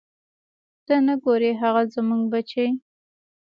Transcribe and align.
ته 0.85 0.95
نه 1.07 1.15
ګورې 1.23 1.51
هغه 1.61 1.83
زموږ 1.93 2.21
بچی. 2.31 2.67